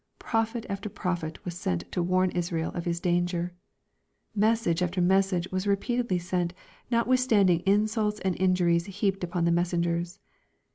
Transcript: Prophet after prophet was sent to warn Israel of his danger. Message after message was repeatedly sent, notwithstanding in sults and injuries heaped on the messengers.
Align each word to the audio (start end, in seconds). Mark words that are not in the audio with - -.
Prophet 0.17 0.65
after 0.67 0.89
prophet 0.89 1.45
was 1.45 1.55
sent 1.55 1.91
to 1.91 2.01
warn 2.01 2.31
Israel 2.31 2.71
of 2.71 2.85
his 2.85 2.99
danger. 2.99 3.53
Message 4.33 4.81
after 4.81 4.99
message 4.99 5.47
was 5.51 5.67
repeatedly 5.67 6.17
sent, 6.17 6.55
notwithstanding 6.89 7.59
in 7.67 7.83
sults 7.83 8.19
and 8.25 8.35
injuries 8.41 8.87
heaped 8.87 9.23
on 9.33 9.45
the 9.45 9.51
messengers. 9.51 10.17